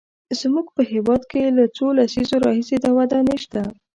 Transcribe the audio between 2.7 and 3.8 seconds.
دا ودانۍ شته.